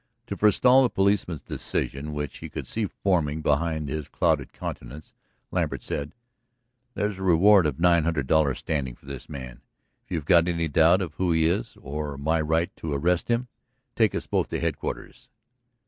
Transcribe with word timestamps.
To 0.25 0.35
forestall 0.35 0.81
the 0.81 0.89
policeman's 0.89 1.43
decision, 1.43 2.11
which 2.11 2.39
he 2.39 2.49
could 2.49 2.65
see 2.65 2.87
forming 2.87 3.43
behind 3.43 3.87
his 3.87 4.09
clouded 4.09 4.51
countenance, 4.51 5.13
Lambert 5.51 5.83
said: 5.83 6.15
"There's 6.95 7.19
a 7.19 7.23
reward 7.23 7.67
of 7.67 7.79
nine 7.79 8.03
hundred 8.03 8.25
dollars 8.25 8.57
standing 8.57 8.95
for 8.95 9.05
this 9.05 9.29
man. 9.29 9.61
If 10.03 10.11
you've 10.11 10.25
got 10.25 10.47
any 10.47 10.67
doubt 10.67 11.03
of 11.03 11.13
who 11.17 11.31
he 11.33 11.45
is, 11.45 11.77
or 11.83 12.17
my 12.17 12.41
right 12.41 12.75
to 12.77 12.95
arrest 12.95 13.27
him, 13.27 13.47
take 13.95 14.15
us 14.15 14.25
both 14.25 14.47
to 14.47 14.59
headquarters." 14.59 15.29